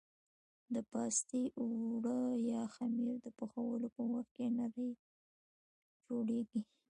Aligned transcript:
د 0.73 0.75
پاستي 0.91 1.43
اوړه 1.61 2.19
یا 2.51 2.61
خمېره 2.75 3.15
د 3.25 3.27
پخولو 3.37 3.87
په 3.95 4.03
وخت 4.11 4.29
کې 4.35 4.45
نرۍ 4.57 4.91
جوړېږي. 6.07 6.61